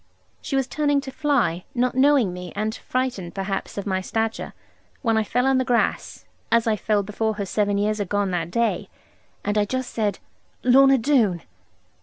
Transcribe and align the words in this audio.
She 0.41 0.55
was 0.55 0.65
turning 0.65 0.99
to 1.01 1.11
fly, 1.11 1.63
not 1.75 1.93
knowing 1.93 2.33
me, 2.33 2.51
and 2.55 2.73
frightened, 2.73 3.35
perhaps, 3.35 3.77
at 3.77 3.85
my 3.85 4.01
stature, 4.01 4.53
when 5.03 5.15
I 5.15 5.23
fell 5.23 5.45
on 5.45 5.59
the 5.59 5.63
grass 5.63 6.25
(as 6.51 6.65
I 6.65 6.75
fell 6.75 7.03
before 7.03 7.35
her 7.35 7.45
seven 7.45 7.77
years 7.77 7.99
agone 7.99 8.31
that 8.31 8.49
day), 8.49 8.89
and 9.45 9.59
I 9.59 9.65
just 9.65 9.91
said, 9.93 10.17
'Lorna 10.63 10.97
Doone!' 10.97 11.43